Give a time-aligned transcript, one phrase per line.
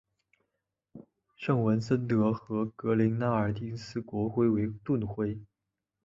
[1.37, 5.37] 圣文森特和格林纳丁斯国徽为盾徽。